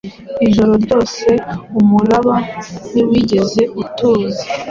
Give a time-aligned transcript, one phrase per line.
[0.47, 1.27] Ijoro ryose
[1.79, 2.35] umuraba
[2.89, 4.43] ntiwigeze utuza